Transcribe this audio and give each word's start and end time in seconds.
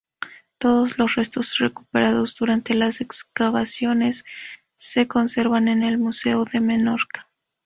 Todos 0.57 0.97
los 0.97 1.13
restos 1.13 1.59
recuperados 1.59 2.33
durante 2.33 2.73
las 2.73 3.01
excavaciones 3.01 4.23
se 4.75 5.07
conservan 5.07 5.67
en 5.67 5.83
el 5.83 5.99
Museo 5.99 6.43
de 6.45 6.59
Menorca. 6.59 7.29